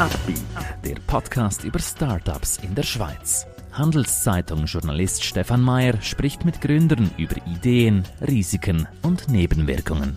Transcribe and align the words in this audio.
Upbeat, 0.00 0.40
der 0.82 0.94
Podcast 1.06 1.62
über 1.62 1.78
Startups 1.78 2.56
in 2.62 2.74
der 2.74 2.84
Schweiz. 2.84 3.46
Handelszeitung-Journalist 3.72 5.22
Stefan 5.22 5.60
Mayer 5.60 6.00
spricht 6.00 6.46
mit 6.46 6.62
Gründern 6.62 7.10
über 7.18 7.36
Ideen, 7.46 8.04
Risiken 8.26 8.88
und 9.02 9.28
Nebenwirkungen. 9.28 10.16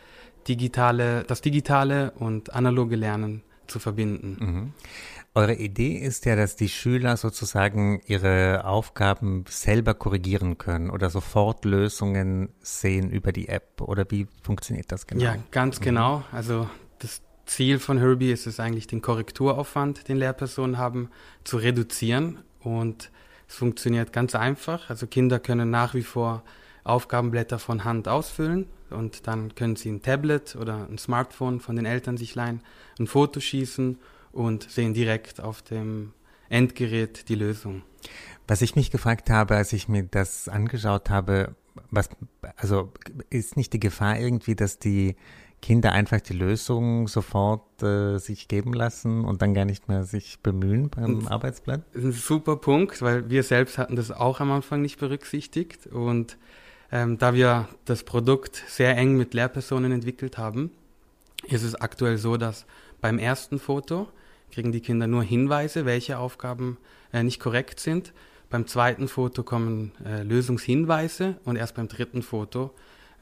digitale, 0.47 1.25
das 1.25 1.41
digitale 1.41 2.13
und 2.13 2.55
analoge 2.55 2.97
Lernen 2.97 3.43
zu 3.67 3.79
verbinden. 3.79 4.37
Mhm. 4.41 4.73
Eure 5.35 5.55
Idee 5.55 5.97
ist 5.97 6.27
ja, 6.27 6.35
dass 6.35 6.57
die 6.57 6.69
Schüler 6.69 7.17
sozusagen 7.17 8.01
ihre 8.05 8.65
Aufgaben 8.65 9.45
selber 9.49 9.95
korrigieren 9.95 10.59
können 10.59 10.91
oder 10.91 11.09
sofort 11.09 11.65
Lösungen 11.65 12.49
sehen 12.61 13.11
über 13.11 13.31
die 13.31 13.49
App. 13.49 13.81
Oder 13.81 14.05
wie 14.11 14.27
funktioniert 14.43 14.91
das 14.91 15.07
genau? 15.07 15.23
Ja, 15.23 15.37
ganz 15.53 15.79
mhm. 15.79 15.85
genau. 15.85 16.25
Also 16.33 16.69
das 16.99 17.23
Ziel 17.47 17.79
von 17.79 17.99
Herbie 17.99 18.33
ist 18.33 18.49
es 18.49 18.59
eigentlich, 18.59 18.89
den 18.89 19.03
Korrekturaufwand, 19.03 20.09
den 20.09 20.17
Lehrpersonen 20.17 20.79
haben, 20.79 21.11
zu 21.45 21.59
reduzieren. 21.59 22.41
Und 22.59 23.13
es 23.51 23.57
funktioniert 23.57 24.13
ganz 24.13 24.37
einfach. 24.37 24.89
Also 24.91 25.09
Kinder 25.09 25.41
können 25.41 25.71
nach 25.71 25.95
wie 25.95 26.05
vor 26.05 26.45
Aufgabenblätter 26.85 27.59
von 27.59 27.83
Hand 27.85 28.07
ausfüllen 28.07 28.67
und 28.91 29.27
dann 29.27 29.57
können 29.57 29.75
sie 29.75 29.91
ein 29.91 30.03
Tablet 30.03 30.55
oder 30.55 30.87
ein 30.89 30.99
Smartphone 30.99 31.59
von 31.59 31.75
den 31.75 31.85
Eltern 31.85 32.17
sich 32.17 32.37
leihen, 32.37 32.63
ein 33.01 33.09
Foto 33.09 33.41
schießen 33.41 33.99
und 34.31 34.71
sehen 34.71 34.95
direkt 34.95 35.41
auf 35.41 35.63
dem 35.63 36.13
Endgerät 36.49 37.29
die 37.29 37.35
Lösung. 37.35 37.83
Was 38.47 38.63
ich 38.63 38.77
mich 38.77 38.93
gefragt 38.93 39.31
habe, 39.31 39.57
als 39.57 39.73
ich 39.73 39.89
mir 39.89 40.05
das 40.05 40.49
angeschaut 40.49 41.11
habe, 41.11 41.57
was, 41.91 42.09
also 42.57 42.93
ist 43.31 43.57
nicht 43.57 43.73
die 43.73 43.81
Gefahr 43.81 44.19
irgendwie, 44.19 44.55
dass 44.55 44.79
die 44.79 45.17
Kinder 45.63 45.93
einfach 45.93 46.21
die 46.21 46.33
Lösung 46.33 47.07
sofort 47.09 47.83
äh, 47.83 48.19
sich 48.19 48.49
geben 48.49 48.73
lassen 48.73 49.25
und 49.25 49.43
dann 49.43 49.55
gar 49.55 49.65
nicht 49.65 49.89
mehr 49.89 50.05
sich 50.05 50.41
bemühen 50.41 50.91
beim 50.91 51.21
das 51.21 51.31
Arbeitsblatt? 51.31 51.83
Das 51.93 52.03
ist 52.03 52.09
ein 52.09 52.13
super 52.13 52.57
Punkt, 52.57 53.03
weil 53.03 53.29
wir 53.29 53.43
selbst 53.43 53.79
hatten 53.79 53.97
das 53.97 54.11
auch 54.11 54.41
am 54.41 54.51
Anfang 54.51 54.83
nicht 54.83 54.99
berücksichtigt 54.99 55.87
und 55.87 56.39
ähm, 56.93 57.19
da 57.19 57.35
wir 57.35 57.69
das 57.85 58.05
Produkt 58.05 58.63
sehr 58.67 58.97
eng 58.97 59.17
mit 59.17 59.35
Lehrpersonen 59.35 59.93
entwickelt 59.93 60.39
haben, 60.39 60.71
ist 61.47 61.63
es 61.63 61.75
aktuell 61.75 62.19
so, 62.19 62.37
dass 62.37 62.67
beim 63.01 63.19
ersten 63.19 63.59
Foto 63.59 64.09
kriegen 64.51 64.73
die 64.73 64.81
Kinder 64.81 65.07
nur 65.07 65.23
Hinweise, 65.23 65.85
welche 65.85 66.19
Aufgaben 66.19 66.79
äh, 67.13 67.23
nicht 67.23 67.41
korrekt 67.41 67.81
sind. 67.81 68.13
Beim 68.51 68.67
zweiten 68.67 69.07
Foto 69.07 69.45
kommen 69.45 69.93
äh, 70.05 70.23
Lösungshinweise 70.23 71.37
und 71.45 71.57
erst 71.57 71.77
beim 71.77 71.87
dritten 71.87 72.23
Foto 72.23 72.73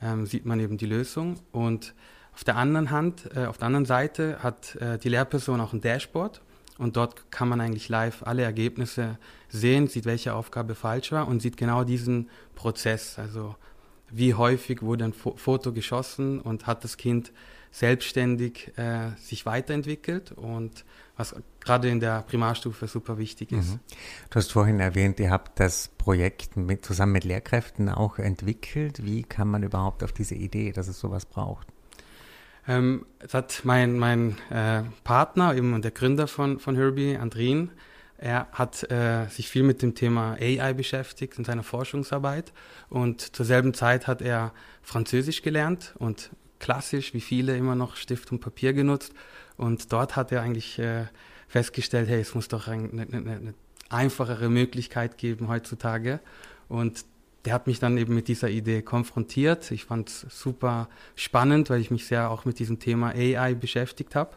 ähm, 0.03 0.27
sieht 0.27 0.47
man 0.47 0.59
eben 0.61 0.79
die 0.79 0.87
Lösung. 0.87 1.39
Und 1.53 1.95
auf 2.39 2.45
der 2.45 2.55
anderen 2.55 2.93
Hand, 2.93 3.29
äh, 3.35 3.47
auf 3.47 3.59
der 3.59 3.67
anderen 3.67 3.85
Seite 3.85 4.45
hat 4.45 4.77
äh, 4.77 4.97
die 4.97 5.09
Lehrperson 5.09 5.61
auch 5.61 5.73
ein 5.73 5.81
Dashboard 5.81 6.41
und 6.79 6.97
dort 6.97 7.33
kann 7.33 7.49
man 7.49 7.61
eigentlich 7.61 7.89
live 7.89 8.23
alle 8.23 8.45
Ergebnisse 8.45 9.19
sehen, 9.49 9.89
sieht, 9.89 10.05
welche 10.05 10.35
Aufgabe 10.35 10.77
falsch 10.77 11.11
war 11.11 11.27
und 11.27 11.43
sieht 11.43 11.57
genau 11.57 11.83
diesen 11.83 12.31
Prozess. 12.55 13.19
Also 13.19 13.57
wie 14.09 14.35
häufig 14.35 14.83
wurde 14.83 15.07
ein 15.07 15.15
Foto 15.15 15.73
geschossen 15.73 16.41
und 16.41 16.69
hat 16.69 16.85
das 16.85 16.97
Kind 16.97 17.33
selbstständig 17.73 18.71
äh, 18.79 19.11
sich 19.21 19.45
weiterentwickelt 19.45 20.31
und 20.31 20.85
was 21.17 21.35
gerade 21.59 21.89
in 21.89 21.99
der 21.99 22.23
Primarstufe 22.23 22.87
super 22.87 23.19
wichtig 23.19 23.51
ist. 23.51 23.71
Mhm. 23.71 23.81
Du 24.31 24.37
hast 24.37 24.53
vorhin 24.53 24.79
erwähnt, 24.79 25.19
ihr 25.19 25.33
habt 25.33 25.59
das 25.59 25.91
Projekt 25.99 26.57
mit, 26.57 26.87
zusammen 26.87 27.15
mit 27.15 27.25
Lehrkräften 27.25 27.89
auch 27.89 28.21
entwickelt. 28.21 29.05
Wie 29.05 29.25
kann 29.25 29.49
man 29.49 29.65
überhaupt 29.65 30.05
auf 30.05 30.13
diese 30.13 30.37
Idee, 30.37 30.71
dass 30.71 30.87
es 30.87 31.01
sowas 31.01 31.27
braucht? 31.27 31.67
Ähm, 32.69 33.07
das 33.19 33.35
hat 33.35 33.61
mein, 33.65 33.99
mein 33.99 34.37
äh, 34.51 34.83
Partner, 35.03 35.55
eben 35.57 35.81
der 35.83 35.91
Gründer 35.91 36.29
von, 36.29 36.61
von 36.61 36.77
Herbie, 36.77 37.17
Andrin, 37.17 37.71
er 38.19 38.49
hat 38.53 38.91
äh, 38.91 39.27
sich 39.29 39.49
viel 39.49 39.63
mit 39.63 39.81
dem 39.81 39.95
Thema 39.95 40.37
AI 40.41 40.73
beschäftigt 40.75 41.39
in 41.39 41.45
seiner 41.45 41.63
Forschungsarbeit 41.63 42.53
und 42.89 43.35
zur 43.35 43.47
selben 43.47 43.75
Zeit 43.75 44.07
hat 44.09 44.21
er 44.21 44.53
Französisch 44.83 45.43
gelernt 45.43 45.95
und 45.99 46.31
klassisch, 46.59 47.15
wie 47.15 47.21
viele, 47.21 47.57
immer 47.57 47.77
noch 47.77 47.97
Stift 47.97 48.33
und 48.33 48.41
Papier 48.41 48.73
genutzt. 48.73 49.13
Und 49.57 49.93
dort 49.93 50.17
hat 50.17 50.33
er 50.33 50.43
eigentlich 50.43 50.79
äh, 50.79 51.07
festgestellt, 51.47 52.09
hey, 52.09 52.21
es 52.21 52.35
muss 52.35 52.49
doch 52.49 52.67
eine, 52.69 52.91
eine, 52.91 53.17
eine 53.17 53.55
einfachere 53.89 54.49
Möglichkeit 54.49 55.19
geben 55.19 55.49
heutzutage. 55.49 56.21
Und 56.69 57.05
der 57.49 57.55
hat 57.55 57.67
mich 57.67 57.79
dann 57.79 57.97
eben 57.97 58.15
mit 58.15 58.29
dieser 58.29 58.51
Idee 58.51 58.83
konfrontiert. 58.83 59.71
Ich 59.71 59.87
fand 59.87 60.11
es 60.11 60.27
super 60.29 60.87
spannend, 61.17 61.71
weil 61.71 61.81
ich 61.81 61.91
mich 61.91 62.05
sehr 62.05 62.31
auch 62.31 62.45
mit 62.45 62.59
diesem 62.59 62.79
Thema 62.79 63.15
AI 63.15 63.55
beschäftigt 63.55 64.15
habe. 64.15 64.33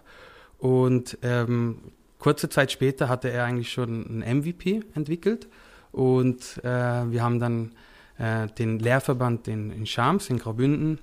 Und 0.59 1.17
ähm, 1.21 1.79
kurze 2.19 2.47
Zeit 2.47 2.71
später 2.71 3.09
hatte 3.09 3.29
er 3.29 3.43
eigentlich 3.43 3.69
schon 3.69 4.21
ein 4.21 4.37
MVP 4.37 4.83
entwickelt. 4.95 5.49
Und 5.91 6.63
äh, 6.63 7.11
wir 7.11 7.21
haben 7.21 7.41
dann 7.41 7.73
äh, 8.17 8.47
den 8.47 8.79
Lehrverband 8.79 9.49
in, 9.49 9.71
in 9.71 9.85
Schams, 9.85 10.29
in 10.29 10.37
Graubünden, 10.39 10.99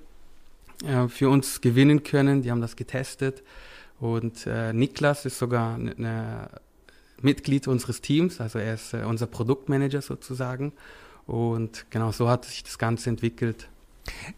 äh, 0.87 1.09
für 1.09 1.29
uns 1.29 1.61
gewinnen 1.61 2.05
können. 2.05 2.41
Die 2.41 2.51
haben 2.51 2.63
das 2.63 2.75
getestet. 2.75 3.43
Und 4.01 4.47
äh, 4.47 4.73
Niklas 4.73 5.27
ist 5.27 5.39
sogar 5.39 5.75
ein 5.75 5.85
ne, 5.85 5.95
ne 5.99 6.49
Mitglied 7.21 7.69
unseres 7.69 8.01
Teams, 8.01 8.41
also 8.41 8.59
er 8.59 8.75
ist 8.75 8.95
äh, 8.95 9.03
unser 9.05 9.27
Produktmanager 9.27 10.01
sozusagen. 10.01 10.73
Und 11.29 11.85
genau 11.91 12.11
so 12.11 12.29
hat 12.29 12.47
sich 12.47 12.65
das 12.65 12.79
Ganze 12.79 13.11
entwickelt. 13.11 13.69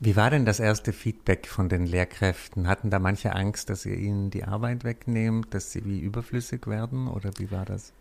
Wie 0.00 0.16
war 0.16 0.28
denn 0.28 0.44
das 0.44 0.58
erste 0.58 0.92
Feedback 0.92 1.46
von 1.46 1.68
den 1.68 1.86
Lehrkräften? 1.86 2.66
Hatten 2.66 2.90
da 2.90 2.98
manche 2.98 3.32
Angst, 3.32 3.70
dass 3.70 3.86
ihr 3.86 3.96
ihnen 3.96 4.30
die 4.30 4.42
Arbeit 4.42 4.82
wegnehmt, 4.82 5.54
dass 5.54 5.70
sie 5.70 5.84
wie 5.84 6.00
überflüssig 6.00 6.66
werden 6.66 7.06
oder 7.06 7.30
wie 7.38 7.52
war 7.52 7.64
das? 7.64 7.92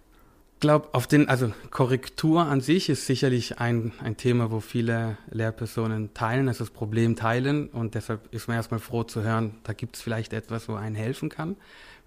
Ich 0.56 0.62
glaube, 0.62 0.90
auf 0.92 1.06
den, 1.06 1.30
also 1.30 1.54
Korrektur 1.70 2.42
an 2.46 2.62
sich 2.62 2.90
ist 2.90 3.06
sicherlich 3.06 3.60
ein, 3.60 3.94
ein 4.04 4.18
Thema, 4.18 4.50
wo 4.50 4.60
viele 4.60 5.18
Lehrpersonen 5.30 6.16
teilen, 6.16 6.48
also 6.48 6.66
das 6.66 6.74
Problem 6.74 7.16
teilen 7.16 7.70
und 7.70 7.94
deshalb 7.94 8.34
ist 8.34 8.48
man 8.48 8.58
erstmal 8.58 8.80
froh 8.80 9.04
zu 9.04 9.22
hören, 9.24 9.56
da 9.64 9.74
gibt 9.74 9.96
es 9.96 10.02
vielleicht 10.02 10.34
etwas, 10.34 10.68
wo 10.68 10.74
einen 10.74 10.96
helfen 10.96 11.30
kann. 11.30 11.56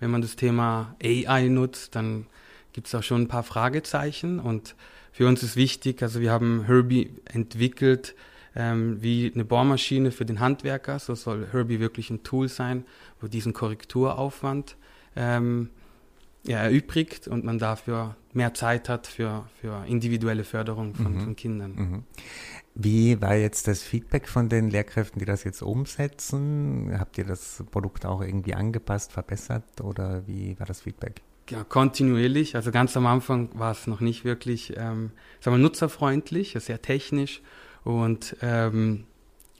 Wenn 0.00 0.10
man 0.10 0.20
das 0.20 0.34
Thema 0.34 0.96
AI 1.02 1.46
nutzt, 1.48 1.94
dann 1.94 2.26
gibt 2.72 2.86
es 2.86 2.94
auch 2.94 3.02
schon 3.02 3.22
ein 3.22 3.28
paar 3.28 3.42
Fragezeichen 3.42 4.40
und 4.40 4.74
für 5.12 5.26
uns 5.26 5.42
ist 5.42 5.56
wichtig, 5.56 6.02
also 6.02 6.20
wir 6.20 6.32
haben 6.32 6.64
Herbie 6.64 7.10
entwickelt 7.24 8.14
ähm, 8.54 9.02
wie 9.02 9.30
eine 9.34 9.44
Bohrmaschine 9.44 10.10
für 10.10 10.24
den 10.24 10.40
Handwerker. 10.40 10.98
So 10.98 11.14
soll 11.14 11.48
Herbie 11.52 11.80
wirklich 11.80 12.10
ein 12.10 12.22
Tool 12.22 12.48
sein, 12.48 12.84
wo 13.20 13.26
diesen 13.26 13.52
Korrekturaufwand 13.52 14.76
ähm, 15.16 15.70
ja, 16.44 16.58
erübrigt 16.58 17.28
und 17.28 17.44
man 17.44 17.58
dafür 17.58 18.16
mehr 18.32 18.54
Zeit 18.54 18.88
hat 18.88 19.06
für, 19.06 19.48
für 19.60 19.84
individuelle 19.86 20.44
Förderung 20.44 20.94
von, 20.94 21.14
mhm. 21.14 21.20
von 21.20 21.36
Kindern. 21.36 21.74
Mhm. 21.74 22.04
Wie 22.74 23.20
war 23.20 23.34
jetzt 23.34 23.68
das 23.68 23.82
Feedback 23.82 24.28
von 24.28 24.48
den 24.48 24.70
Lehrkräften, 24.70 25.18
die 25.18 25.26
das 25.26 25.44
jetzt 25.44 25.62
umsetzen? 25.62 26.98
Habt 26.98 27.18
ihr 27.18 27.24
das 27.24 27.62
Produkt 27.70 28.06
auch 28.06 28.22
irgendwie 28.22 28.54
angepasst, 28.54 29.12
verbessert 29.12 29.82
oder 29.82 30.26
wie 30.26 30.58
war 30.58 30.66
das 30.66 30.80
Feedback? 30.80 31.20
Ja, 31.50 31.64
kontinuierlich. 31.64 32.56
Also 32.56 32.70
ganz 32.70 32.96
am 32.96 33.06
Anfang 33.06 33.50
war 33.54 33.72
es 33.72 33.86
noch 33.86 34.00
nicht 34.00 34.24
wirklich, 34.24 34.74
ähm, 34.76 35.10
sagen 35.40 35.56
wir, 35.56 35.62
nutzerfreundlich, 35.62 36.56
sehr 36.58 36.80
technisch. 36.80 37.40
Und 37.84 38.36
ähm, 38.42 39.04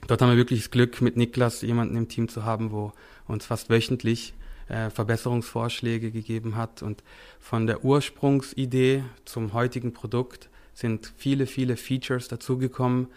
dort 0.07 0.21
haben 0.21 0.29
wir 0.29 0.37
wirklich 0.37 0.61
das 0.61 0.71
Glück, 0.71 1.01
mit 1.01 1.17
Niklas 1.17 1.61
jemanden 1.61 1.95
im 1.95 2.07
Team 2.07 2.29
zu 2.29 2.45
haben, 2.45 2.71
wo 2.71 2.93
uns 3.27 3.45
fast 3.45 3.69
wöchentlich 3.69 4.33
äh, 4.69 4.89
Verbesserungsvorschläge 4.89 6.11
gegeben 6.11 6.55
hat. 6.55 6.81
Und 6.81 7.03
von 7.39 7.67
der 7.67 7.83
Ursprungsidee 7.83 9.03
zum 9.25 9.53
heutigen 9.53 9.93
Produkt 9.93 10.49
sind 10.73 11.11
viele, 11.17 11.45
viele 11.45 11.77
Features 11.77 12.27
dazugekommen, 12.27 13.07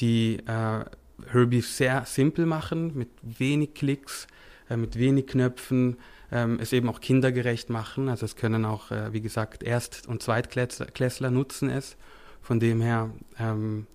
die 0.00 0.38
äh, 0.46 0.84
Herbie 1.30 1.60
sehr 1.60 2.04
simpel 2.06 2.46
machen, 2.46 2.96
mit 2.96 3.08
wenig 3.22 3.74
Klicks 3.74 4.26
äh, 4.70 4.76
mit 4.76 4.98
wenig 4.98 5.26
Knöpfen, 5.26 5.98
ähm, 6.34 6.58
es 6.60 6.72
eben 6.72 6.88
auch 6.88 7.00
kindergerecht 7.00 7.70
machen. 7.70 8.08
Also 8.08 8.26
es 8.26 8.36
können 8.36 8.64
auch, 8.64 8.90
äh, 8.90 9.12
wie 9.12 9.20
gesagt, 9.20 9.62
Erst- 9.62 10.06
und 10.08 10.22
Zweitklässler 10.22 11.30
nutzen 11.30 11.70
es. 11.70 11.96
Von 12.42 12.60
dem 12.60 12.82
her 12.82 13.10
ähm, 13.38 13.86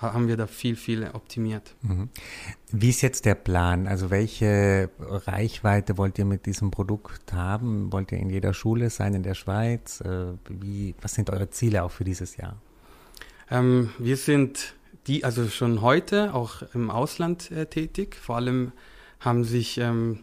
haben 0.00 0.26
wir 0.28 0.36
da 0.36 0.46
viel, 0.46 0.74
viel 0.76 1.08
optimiert. 1.12 1.74
Mhm. 1.82 2.10
Wie 2.72 2.90
ist 2.90 3.00
jetzt 3.00 3.24
der 3.24 3.36
Plan? 3.36 3.86
Also 3.86 4.10
welche 4.10 4.90
Reichweite 4.98 5.96
wollt 5.96 6.18
ihr 6.18 6.24
mit 6.24 6.46
diesem 6.46 6.72
Produkt 6.72 7.32
haben? 7.32 7.92
Wollt 7.92 8.10
ihr 8.10 8.18
in 8.18 8.28
jeder 8.28 8.52
Schule 8.52 8.90
sein 8.90 9.14
in 9.14 9.22
der 9.22 9.34
Schweiz? 9.34 10.00
Äh, 10.00 10.32
wie, 10.48 10.96
was 11.00 11.14
sind 11.14 11.30
eure 11.30 11.48
Ziele 11.50 11.84
auch 11.84 11.92
für 11.92 12.04
dieses 12.04 12.36
Jahr? 12.36 12.60
Ähm, 13.50 13.90
wir 13.98 14.16
sind 14.16 14.74
die, 15.06 15.22
also 15.22 15.46
schon 15.48 15.80
heute 15.80 16.34
auch 16.34 16.62
im 16.74 16.90
Ausland 16.90 17.52
äh, 17.52 17.66
tätig. 17.66 18.16
Vor 18.16 18.36
allem 18.36 18.72
haben 19.20 19.44
sich 19.44 19.78
ähm, 19.78 20.18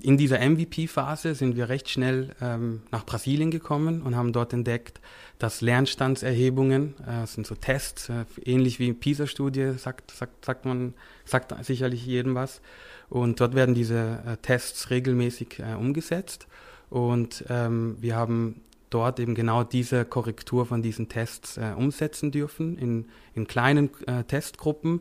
in 0.00 0.16
dieser 0.16 0.38
MVP-Phase 0.38 1.34
sind 1.34 1.56
wir 1.56 1.68
recht 1.68 1.88
schnell 1.88 2.34
ähm, 2.40 2.82
nach 2.90 3.04
Brasilien 3.04 3.50
gekommen 3.50 4.02
und 4.02 4.16
haben 4.16 4.32
dort 4.32 4.52
entdeckt, 4.52 5.00
dass 5.38 5.60
Lernstandserhebungen, 5.60 6.94
äh, 7.06 7.26
sind 7.26 7.46
so 7.46 7.54
Tests, 7.54 8.08
äh, 8.08 8.24
ähnlich 8.44 8.78
wie 8.78 8.92
PISA-Studie, 8.92 9.72
sagt, 9.76 10.10
sagt, 10.10 10.44
sagt 10.44 10.64
man, 10.64 10.94
sagt 11.24 11.54
sicherlich 11.64 12.06
jedem 12.06 12.34
was. 12.34 12.60
Und 13.10 13.40
dort 13.40 13.54
werden 13.54 13.74
diese 13.74 14.22
äh, 14.26 14.36
Tests 14.38 14.90
regelmäßig 14.90 15.58
äh, 15.58 15.74
umgesetzt. 15.74 16.46
Und 16.88 17.44
ähm, 17.48 17.96
wir 18.00 18.16
haben 18.16 18.62
dort 18.90 19.20
eben 19.20 19.34
genau 19.34 19.64
diese 19.64 20.04
Korrektur 20.04 20.66
von 20.66 20.82
diesen 20.82 21.08
Tests 21.08 21.56
äh, 21.56 21.72
umsetzen 21.76 22.30
dürfen 22.30 22.78
in, 22.78 23.06
in 23.34 23.46
kleinen 23.46 23.90
äh, 24.06 24.24
Testgruppen. 24.24 25.00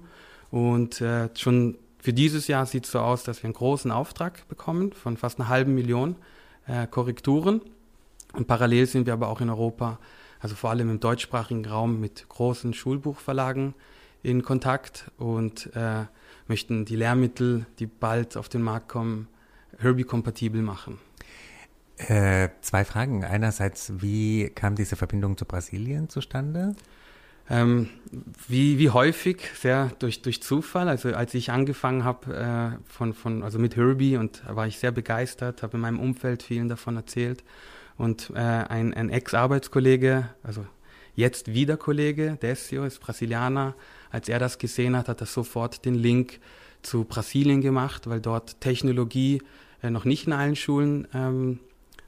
Und 0.49 1.01
schon 1.35 1.77
für 2.01 2.13
dieses 2.13 2.47
Jahr 2.47 2.65
sieht 2.65 2.85
es 2.85 2.91
so 2.91 2.99
aus, 2.99 3.23
dass 3.23 3.43
wir 3.43 3.45
einen 3.45 3.53
großen 3.53 3.91
Auftrag 3.91 4.47
bekommen 4.47 4.91
von 4.91 5.17
fast 5.17 5.39
einer 5.39 5.49
halben 5.49 5.75
Million 5.75 6.15
äh, 6.65 6.87
Korrekturen. 6.87 7.61
Und 8.33 8.47
parallel 8.47 8.87
sind 8.87 9.05
wir 9.05 9.13
aber 9.13 9.27
auch 9.27 9.39
in 9.39 9.49
Europa, 9.49 9.99
also 10.39 10.55
vor 10.55 10.71
allem 10.71 10.89
im 10.89 10.99
deutschsprachigen 10.99 11.65
Raum, 11.65 11.99
mit 11.99 12.27
großen 12.27 12.73
Schulbuchverlagen 12.73 13.75
in 14.23 14.41
Kontakt 14.41 15.11
und 15.17 15.69
äh, 15.75 16.05
möchten 16.47 16.85
die 16.85 16.95
Lehrmittel, 16.95 17.67
die 17.77 17.85
bald 17.85 18.35
auf 18.35 18.49
den 18.49 18.63
Markt 18.63 18.89
kommen, 18.89 19.27
Herbie-kompatibel 19.77 20.61
machen. 20.61 20.99
Äh, 21.97 22.49
zwei 22.61 22.83
Fragen. 22.83 23.23
Einerseits, 23.23 23.93
wie 24.01 24.49
kam 24.49 24.75
diese 24.75 24.95
Verbindung 24.95 25.37
zu 25.37 25.45
Brasilien 25.45 26.09
zustande? 26.09 26.75
Ähm, 27.51 27.89
wie, 28.47 28.79
wie 28.79 28.89
häufig, 28.91 29.41
sehr 29.55 29.91
durch, 29.99 30.21
durch 30.21 30.41
Zufall. 30.41 30.87
Also 30.87 31.09
als 31.13 31.33
ich 31.33 31.51
angefangen 31.51 32.05
habe 32.05 32.33
äh, 32.33 32.89
von, 32.89 33.13
von, 33.13 33.43
also 33.43 33.59
mit 33.59 33.75
Herbie 33.75 34.15
und 34.15 34.41
war 34.47 34.67
ich 34.67 34.79
sehr 34.79 34.91
begeistert, 34.91 35.61
habe 35.61 35.75
in 35.75 35.81
meinem 35.81 35.99
Umfeld 35.99 36.43
vielen 36.43 36.69
davon 36.69 36.95
erzählt. 36.95 37.43
Und 37.97 38.31
äh, 38.33 38.39
ein, 38.39 38.93
ein 38.93 39.09
Ex-Arbeitskollege, 39.09 40.29
also 40.43 40.65
jetzt 41.13 41.53
wieder 41.53 41.75
Kollege, 41.75 42.37
Desio, 42.41 42.85
ist 42.85 42.99
Brasilianer, 42.99 43.75
als 44.11 44.29
er 44.29 44.39
das 44.39 44.57
gesehen 44.57 44.95
hat, 44.95 45.09
hat 45.09 45.19
er 45.19 45.27
sofort 45.27 45.83
den 45.83 45.95
Link 45.95 46.39
zu 46.83 47.03
Brasilien 47.03 47.61
gemacht, 47.61 48.07
weil 48.07 48.21
dort 48.21 48.61
Technologie 48.61 49.41
äh, 49.83 49.89
noch 49.89 50.05
nicht 50.05 50.25
in 50.25 50.33
allen 50.33 50.55
Schulen 50.55 51.07
ähm, 51.13 51.59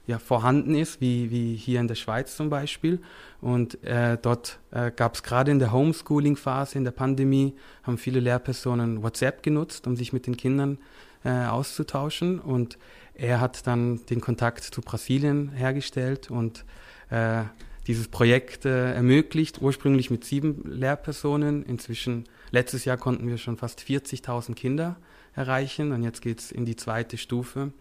ja, 0.06 0.18
vorhanden 0.18 0.74
ist, 0.74 1.00
wie, 1.00 1.30
wie 1.30 1.56
hier 1.56 1.80
in 1.80 1.88
der 1.88 1.94
Schweiz 1.94 2.36
zum 2.36 2.50
Beispiel. 2.50 3.00
Und 3.40 3.82
äh, 3.84 4.18
dort 4.20 4.58
äh, 4.70 4.90
gab 4.90 5.14
es 5.14 5.22
gerade 5.22 5.50
in 5.50 5.58
der 5.58 5.72
Homeschooling-Phase, 5.72 6.76
in 6.76 6.84
der 6.84 6.90
Pandemie, 6.90 7.54
haben 7.82 7.96
viele 7.96 8.20
Lehrpersonen 8.20 9.02
WhatsApp 9.02 9.42
genutzt, 9.42 9.86
um 9.86 9.96
sich 9.96 10.12
mit 10.12 10.26
den 10.26 10.36
Kindern 10.36 10.78
äh, 11.24 11.30
auszutauschen. 11.30 12.38
Und 12.38 12.78
er 13.14 13.40
hat 13.40 13.66
dann 13.66 14.04
den 14.06 14.20
Kontakt 14.20 14.64
zu 14.64 14.82
Brasilien 14.82 15.50
hergestellt 15.52 16.30
und 16.30 16.64
äh, 17.10 17.44
dieses 17.86 18.08
Projekt 18.08 18.64
äh, 18.64 18.94
ermöglicht, 18.94 19.60
ursprünglich 19.60 20.10
mit 20.10 20.24
sieben 20.24 20.62
Lehrpersonen. 20.64 21.64
Inzwischen, 21.64 22.24
letztes 22.50 22.84
Jahr 22.84 22.96
konnten 22.96 23.28
wir 23.28 23.38
schon 23.38 23.56
fast 23.56 23.80
40.000 23.80 24.54
Kinder 24.54 24.96
erreichen 25.34 25.92
und 25.92 26.02
jetzt 26.02 26.22
geht 26.22 26.40
es 26.40 26.52
in 26.52 26.64
die 26.64 26.76
zweite 26.76 27.18
Stufe. 27.18 27.72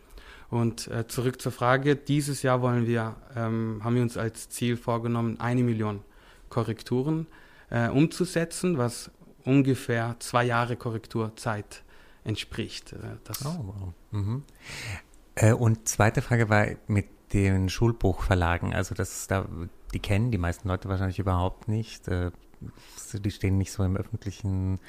Und 0.53 0.87
äh, 0.89 1.07
zurück 1.07 1.41
zur 1.41 1.51
Frage, 1.51 1.95
dieses 1.95 2.43
Jahr 2.43 2.61
wollen 2.61 2.85
wir, 2.85 3.15
ähm, 3.35 3.81
haben 3.83 3.95
wir 3.95 4.03
uns 4.03 4.17
als 4.17 4.49
Ziel 4.49 4.77
vorgenommen, 4.77 5.39
eine 5.39 5.63
Million 5.63 6.01
Korrekturen 6.49 7.25
äh, 7.71 7.89
umzusetzen, 7.89 8.77
was 8.77 9.09
ungefähr 9.45 10.15
zwei 10.19 10.43
Jahre 10.43 10.75
Korrekturzeit 10.75 11.81
entspricht. 12.23 12.93
Äh, 12.93 12.97
das 13.23 13.43
oh, 13.43 13.55
wow. 13.63 13.93
Mhm. 14.11 14.43
Äh, 15.33 15.53
und 15.53 15.89
zweite 15.89 16.21
Frage 16.21 16.49
war 16.49 16.67
mit 16.85 17.07
den 17.33 17.67
Schulbuchverlagen. 17.67 18.75
Also 18.75 18.93
das 18.93 19.25
da, 19.25 19.47
die 19.91 19.99
kennen 19.99 20.29
die 20.29 20.37
meisten 20.37 20.67
Leute 20.67 20.87
wahrscheinlich 20.87 21.17
überhaupt 21.17 21.67
nicht. 21.67 22.07
Äh, 23.13 23.19
die 23.19 23.31
stehen 23.31 23.57
nicht 23.57 23.71
so 23.71 23.83
im 23.83 23.97
öffentlichen 23.97 24.79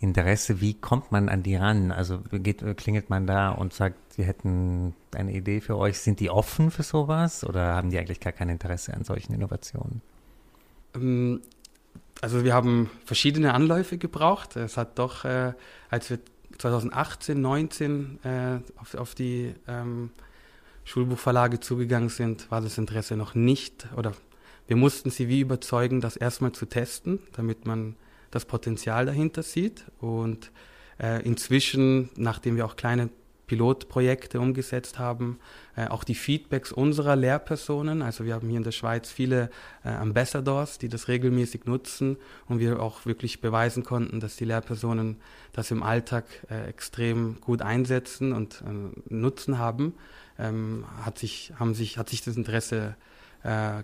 Interesse. 0.00 0.60
Wie 0.60 0.74
kommt 0.74 1.12
man 1.12 1.28
an 1.28 1.42
die 1.42 1.56
ran? 1.56 1.92
Also 1.92 2.20
geht, 2.30 2.64
klingelt 2.76 3.10
man 3.10 3.26
da 3.26 3.50
und 3.50 3.72
sagt, 3.72 3.96
sie 4.12 4.24
hätten 4.24 4.94
eine 5.14 5.32
Idee 5.32 5.60
für 5.60 5.76
euch. 5.76 5.98
Sind 5.98 6.20
die 6.20 6.30
offen 6.30 6.70
für 6.70 6.82
sowas 6.82 7.44
oder 7.44 7.74
haben 7.74 7.90
die 7.90 7.98
eigentlich 7.98 8.20
gar 8.20 8.32
kein 8.32 8.48
Interesse 8.48 8.94
an 8.94 9.04
solchen 9.04 9.34
Innovationen? 9.34 10.02
Ähm, 10.94 11.40
also 12.20 12.44
wir 12.44 12.54
haben 12.54 12.90
verschiedene 13.04 13.54
Anläufe 13.54 13.98
gebraucht. 13.98 14.56
Es 14.56 14.76
hat 14.76 14.98
doch, 14.98 15.24
äh, 15.24 15.52
als 15.90 16.10
wir 16.10 16.18
2018, 16.58 17.40
19 17.40 18.18
äh, 18.24 18.58
auf, 18.76 18.94
auf, 18.94 19.14
die 19.14 19.54
ähm, 19.66 20.10
Schulbuchverlage 20.84 21.60
zugegangen 21.60 22.08
sind, 22.08 22.50
war 22.50 22.60
das 22.60 22.78
Interesse 22.78 23.16
noch 23.16 23.34
nicht 23.34 23.88
oder 23.96 24.12
wir 24.66 24.76
mussten 24.76 25.10
sie 25.10 25.28
wie 25.28 25.40
überzeugen, 25.40 26.00
das 26.00 26.16
erstmal 26.16 26.52
zu 26.52 26.66
testen, 26.66 27.20
damit 27.32 27.66
man 27.66 27.96
das 28.30 28.44
Potenzial 28.44 29.06
dahinter 29.06 29.42
sieht. 29.42 29.84
Und 30.00 30.50
äh, 31.00 31.22
inzwischen, 31.22 32.10
nachdem 32.16 32.56
wir 32.56 32.66
auch 32.66 32.76
kleine 32.76 33.10
Pilotprojekte 33.46 34.40
umgesetzt 34.40 34.98
haben, 34.98 35.38
äh, 35.76 35.88
auch 35.88 36.04
die 36.04 36.14
Feedbacks 36.14 36.72
unserer 36.72 37.16
Lehrpersonen. 37.16 38.00
Also 38.00 38.24
wir 38.24 38.34
haben 38.34 38.48
hier 38.48 38.56
in 38.56 38.64
der 38.64 38.72
Schweiz 38.72 39.10
viele 39.10 39.50
äh, 39.84 39.90
Ambassadors, 39.90 40.78
die 40.78 40.88
das 40.88 41.08
regelmäßig 41.08 41.66
nutzen 41.66 42.16
und 42.48 42.60
wir 42.60 42.80
auch 42.80 43.04
wirklich 43.04 43.42
beweisen 43.42 43.82
konnten, 43.82 44.20
dass 44.20 44.36
die 44.36 44.46
Lehrpersonen 44.46 45.16
das 45.52 45.70
im 45.70 45.82
Alltag 45.82 46.24
äh, 46.48 46.66
extrem 46.66 47.40
gut 47.40 47.60
einsetzen 47.60 48.32
und 48.32 48.62
äh, 48.62 49.12
Nutzen 49.12 49.58
haben. 49.58 49.94
Ähm, 50.38 50.86
hat 51.04 51.18
sich, 51.18 51.52
haben 51.58 51.74
sich, 51.74 51.98
hat 51.98 52.08
sich 52.08 52.22
das 52.22 52.38
Interesse 52.38 52.96
äh, 52.96 53.11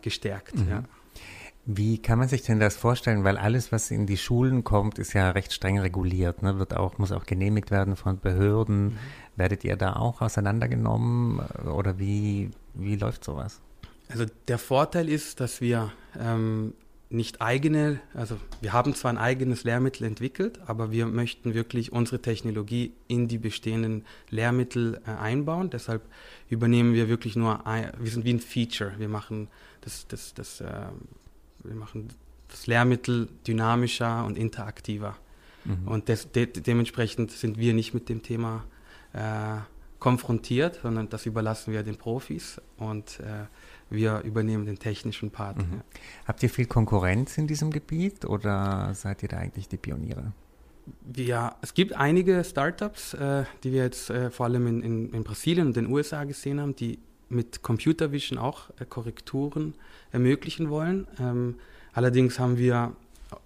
gestärkt. 0.03 0.57
Mhm. 0.57 0.69
Ja. 0.69 0.83
Wie 1.71 2.01
kann 2.01 2.19
man 2.19 2.29
sich 2.29 2.43
denn 2.43 2.61
das 2.61 2.77
vorstellen? 2.77 3.25
Weil 3.25 3.37
alles, 3.37 3.73
was 3.73 3.91
in 3.91 4.07
die 4.07 4.17
Schulen 4.17 4.65
kommt, 4.65 4.99
ist 4.99 5.13
ja 5.13 5.31
recht 5.31 5.53
streng 5.53 5.79
reguliert, 5.79 6.43
ne? 6.43 6.59
Wird 6.59 6.75
auch, 6.75 6.97
muss 6.97 7.13
auch 7.13 7.27
genehmigt 7.27 7.71
werden 7.71 7.95
von 7.95 8.19
Behörden. 8.21 8.85
Mhm. 8.85 8.99
Werdet 9.37 9.65
ihr 9.65 9.77
da 9.77 9.97
auch 9.97 10.23
auseinandergenommen 10.23 11.41
oder 11.67 11.99
wie, 11.99 12.51
wie 12.73 12.97
läuft 12.97 13.23
sowas? 13.23 13.61
Also 14.09 14.25
der 14.49 14.59
Vorteil 14.59 15.11
ist, 15.11 15.41
dass 15.41 15.61
wir 15.61 15.93
ähm, 16.19 16.73
nicht 17.11 17.41
eigene, 17.41 18.01
also 18.13 18.37
wir 18.61 18.75
haben 18.75 18.95
zwar 18.95 19.11
ein 19.11 19.19
eigenes 19.19 19.65
Lehrmittel 19.65 20.05
entwickelt, 20.05 20.61
aber 20.67 20.91
wir 20.91 21.07
möchten 21.07 21.55
wirklich 21.55 21.91
unsere 21.91 22.21
Technologie 22.21 22.93
in 23.07 23.29
die 23.29 23.39
bestehenden 23.39 24.05
Lehrmittel 24.29 25.01
äh, 25.07 25.11
einbauen. 25.13 25.71
Deshalb 25.71 26.03
übernehmen 26.51 26.93
wir 26.93 27.09
wirklich 27.09 27.35
nur, 27.35 27.67
ein, 27.67 27.93
wir 27.99 28.11
sind 28.11 28.25
wie 28.25 28.35
ein 28.35 28.41
Feature. 28.41 28.93
Wir 28.99 29.09
machen 29.09 29.49
das, 29.81 30.07
das, 30.07 30.35
das, 30.35 30.61
äh, 30.61 30.87
wir 31.65 31.75
machen 31.75 32.09
das 32.49 32.67
Lehrmittel 32.67 33.29
dynamischer 33.47 34.27
und 34.27 34.37
interaktiver. 34.37 35.17
Mhm. 35.65 35.89
Und 35.89 36.09
des, 36.09 36.31
de, 36.31 36.47
dementsprechend 36.47 37.31
sind 37.31 37.57
wir 37.59 37.73
nicht 37.73 37.95
mit 37.95 38.11
dem 38.11 38.23
Thema 38.23 38.65
äh, 39.15 39.57
konfrontiert, 39.99 40.81
sondern 40.83 41.09
das 41.09 41.27
überlassen 41.27 41.73
wir 41.73 41.83
den 41.83 41.97
Profis 41.97 42.61
und 42.77 43.21
äh, 43.21 43.47
wir 43.91 44.21
übernehmen 44.21 44.67
den 44.67 44.79
technischen 44.79 45.31
Part. 45.31 45.59
Mhm. 45.59 45.73
Ja. 45.73 45.81
Habt 46.27 46.43
ihr 46.43 46.51
viel 46.51 46.67
Konkurrenz 46.67 47.39
in 47.39 47.47
diesem 47.47 47.71
Gebiet 47.71 48.25
oder 48.25 48.93
seid 48.95 49.23
ihr 49.23 49.29
da 49.29 49.39
eigentlich 49.39 49.69
die 49.69 49.77
Pioniere? 49.77 50.33
Ja, 51.15 51.57
es 51.63 51.75
gibt 51.75 51.95
einige 51.95 52.45
Startups, 52.45 53.15
äh, 53.15 53.45
die 53.65 53.73
wir 53.73 53.83
jetzt 53.83 54.11
äh, 54.11 54.31
vor 54.31 54.47
allem 54.47 54.67
in, 54.67 54.83
in, 54.83 55.13
in, 55.13 55.25
Brasilien 55.25 55.67
und 55.69 55.77
den 55.77 55.87
USA 55.87 56.25
gesehen 56.25 56.61
haben, 56.61 56.77
die 56.77 56.99
mit 57.29 57.63
Computer 57.63 58.11
Vision 58.13 58.39
auch 58.39 58.71
äh, 58.79 58.87
Korrekturen 58.87 59.75
ermöglichen 60.13 60.71
wollen. 60.71 61.07
Ähm, 61.21 61.57
allerdings 61.93 62.39
haben 62.39 62.57
wir 62.57 62.95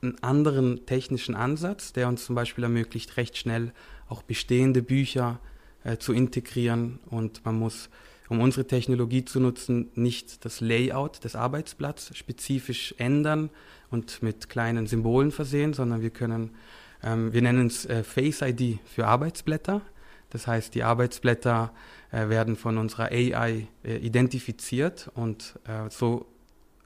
einen 0.02 0.23
anderen 0.23 0.87
technischen 0.87 1.35
Ansatz, 1.35 1.92
der 1.92 2.06
uns 2.06 2.25
zum 2.25 2.37
Beispiel 2.37 2.62
ermöglicht, 2.62 3.16
recht 3.16 3.37
schnell 3.37 3.73
auch 4.09 4.23
bestehende 4.23 4.82
Bücher 4.82 5.40
äh, 5.42 5.51
zu 5.98 6.12
integrieren 6.12 7.00
und 7.10 7.44
man 7.44 7.58
muss 7.58 7.90
um 8.32 8.40
unsere 8.40 8.66
Technologie 8.66 9.26
zu 9.26 9.40
nutzen, 9.40 9.90
nicht 9.94 10.46
das 10.46 10.62
Layout 10.62 11.22
des 11.22 11.36
Arbeitsblatts 11.36 12.16
spezifisch 12.16 12.94
ändern 12.96 13.50
und 13.90 14.22
mit 14.22 14.48
kleinen 14.48 14.86
Symbolen 14.86 15.30
versehen, 15.30 15.74
sondern 15.74 16.00
wir 16.00 16.08
können, 16.08 16.54
ähm, 17.02 17.34
wir 17.34 17.42
nennen 17.42 17.66
es 17.66 17.84
äh, 17.84 18.02
Face 18.02 18.40
ID 18.40 18.78
für 18.86 19.06
Arbeitsblätter. 19.06 19.82
Das 20.30 20.46
heißt, 20.46 20.74
die 20.74 20.82
Arbeitsblätter 20.82 21.74
äh, 22.10 22.30
werden 22.30 22.56
von 22.56 22.78
unserer 22.78 23.10
AI 23.12 23.68
äh, 23.84 23.96
identifiziert 23.98 25.10
und 25.14 25.58
äh, 25.66 25.90
so 25.90 26.24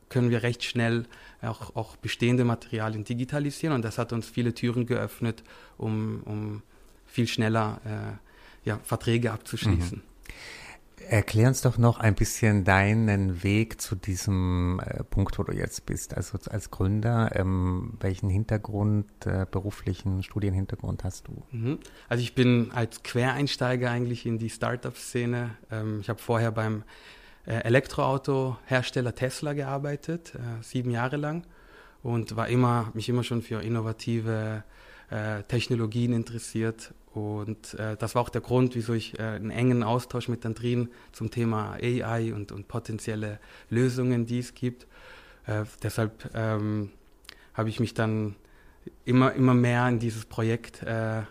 können 0.09 0.31
wir 0.31 0.43
recht 0.43 0.65
schnell 0.65 1.07
auch, 1.43 1.77
auch, 1.77 1.95
bestehende 1.95 2.45
Materialien 2.45 3.05
digitalisieren 3.05 3.75
und 3.75 3.85
das 3.85 3.99
hat 3.99 4.13
uns 4.13 4.29
viele 4.29 4.53
Türen 4.53 4.85
geöffnet, 4.85 5.45
um, 5.79 6.23
um 6.25 6.63
viel 7.07 7.29
schneller 7.29 7.81
äh, 7.85 8.26
ja, 8.67 8.79
Verträge 8.83 9.33
abzuschließen. 9.33 9.99
Mhm. 9.99 10.17
Erklär 11.09 11.47
uns 11.47 11.61
doch 11.63 11.79
noch 11.79 12.01
ein 12.01 12.17
bisschen 12.17 12.65
deinen 12.65 13.45
Weg 13.45 13.81
zu 13.81 13.95
diesem 13.95 14.81
äh, 14.85 15.05
Punkt, 15.05 15.39
wo 15.39 15.45
du 15.45 15.53
jetzt 15.53 15.87
bist. 15.87 16.17
Also 16.17 16.37
als 16.51 16.73
Gründer, 16.73 17.31
ähm, 17.37 17.93
welchen 18.01 18.29
Hintergrund, 18.29 19.07
äh, 19.25 19.47
beruflichen 19.49 20.25
Studienhintergrund 20.25 21.05
hast 21.05 21.29
du? 21.29 21.45
Mhm. 21.53 21.79
Also 22.09 22.23
ich 22.23 22.35
bin 22.35 22.73
als 22.73 23.05
Quereinsteiger 23.05 23.89
eigentlich 23.89 24.27
in 24.27 24.39
die 24.39 24.51
Startup-Szene. 24.51 25.51
Ähm, 25.71 26.01
ich 26.01 26.09
habe 26.09 26.21
vorher 26.21 26.51
beim 26.51 26.83
äh, 27.47 27.59
Elektroautohersteller 27.59 29.15
Tesla 29.15 29.53
gearbeitet, 29.53 30.35
äh, 30.35 30.63
sieben 30.63 30.91
Jahre 30.91 31.19
lang 31.19 31.45
und 32.03 32.35
war 32.35 32.49
immer 32.49 32.91
mich 32.95 33.09
immer 33.09 33.23
schon 33.23 33.43
für 33.43 33.63
innovative 33.63 34.65
äh, 35.11 35.45
Technologien 35.45 36.13
interessiert 36.13 36.95
und 37.17 37.75
äh, 37.75 37.97
das 37.97 38.15
war 38.15 38.23
auch 38.23 38.29
der 38.29 38.41
Grund, 38.41 38.75
wieso 38.75 38.93
ich 38.93 39.19
äh, 39.19 39.23
einen 39.23 39.51
engen 39.51 39.83
Austausch 39.83 40.29
mit 40.29 40.45
Andrin 40.45 40.91
zum 41.13 41.31
Thema 41.31 41.73
AI 41.83 42.33
und, 42.35 42.53
und 42.53 42.69
potenzielle 42.69 43.39
Lösungen, 43.71 44.27
die 44.27 44.39
es 44.39 44.55
gibt. 44.55 44.87
Äh, 45.47 45.65
deshalb 45.83 46.31
ähm, 46.35 46.91
habe 47.55 47.69
ich 47.69 47.81
mich 47.81 47.95
dann 47.95 48.37
immer, 49.05 49.33
immer 49.33 49.55
mehr 49.55 49.89
in 49.89 49.99
dieses 49.99 50.27
Projekt 50.27 50.83
äh, 50.83 51.23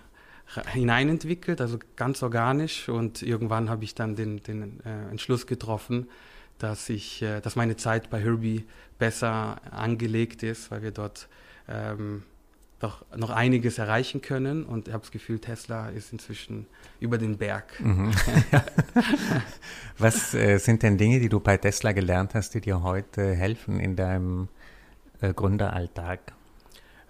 hineinentwickelt, 0.72 1.62
also 1.62 1.78
ganz 1.96 2.24
organisch. 2.24 2.90
Und 2.90 3.22
irgendwann 3.22 3.70
habe 3.70 3.84
ich 3.84 3.96
dann 3.96 4.16
den, 4.16 4.42
den 4.42 4.80
äh, 4.86 5.10
Entschluss 5.10 5.48
getroffen, 5.48 6.10
dass, 6.58 6.90
ich, 6.90 7.22
äh, 7.22 7.42
dass 7.42 7.56
meine 7.56 7.76
Zeit 7.76 8.10
bei 8.10 8.22
Herbie 8.22 8.66
besser 8.98 9.62
angelegt 9.72 10.44
ist, 10.44 10.72
weil 10.72 10.82
wir 10.82 10.92
dort 10.92 11.28
ähm, 11.68 12.24
doch 12.86 13.04
noch 13.16 13.32
einiges 13.32 13.78
erreichen 13.78 14.22
können. 14.22 14.64
Und 14.64 14.88
ich 14.88 14.94
habe 14.94 15.02
das 15.02 15.12
Gefühl, 15.12 15.40
Tesla 15.40 15.90
ist 15.90 16.14
inzwischen 16.14 16.68
über 17.00 17.18
den 17.18 17.38
Berg. 17.38 17.80
Mhm. 17.80 18.12
Was 19.98 20.34
äh, 20.34 20.58
sind 20.58 20.84
denn 20.84 20.98
Dinge, 20.98 21.20
die 21.20 21.30
du 21.30 21.40
bei 21.40 21.58
Tesla 21.58 21.92
gelernt 21.92 22.36
hast, 22.36 22.54
die 22.54 22.62
dir 22.62 22.84
heute 22.84 23.34
helfen 23.34 23.80
in 23.80 23.96
deinem 23.96 24.50
äh, 25.22 25.34
Gründeralltag? 25.34 26.34